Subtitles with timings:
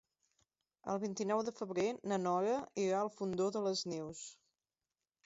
[0.93, 2.55] El vint-i-nou de febrer na Nora
[2.85, 4.23] irà al Fondó de les Neus.